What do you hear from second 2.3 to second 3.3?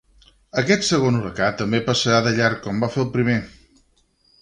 de llarg, com va fer el